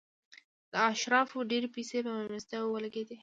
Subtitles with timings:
[0.71, 3.17] د اشرافو ډېرې پیسې په مېلمستیاوو لګېدې.